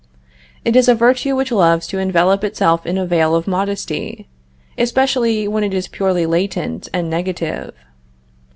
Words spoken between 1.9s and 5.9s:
envelop itself in a veil of modesty, especially when it is